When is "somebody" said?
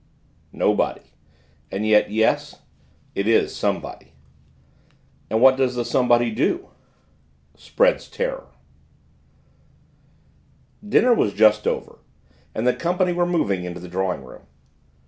3.55-4.13, 5.85-6.31